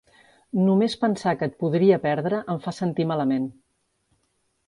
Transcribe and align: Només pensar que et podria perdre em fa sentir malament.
Només 0.67 0.95
pensar 1.01 1.33
que 1.41 1.49
et 1.49 1.53
podria 1.59 1.99
perdre 2.07 2.39
em 2.53 2.63
fa 2.65 2.75
sentir 2.79 3.07
malament. 3.13 3.47